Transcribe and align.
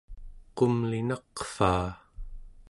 qumlinaqvaa! 0.55 1.87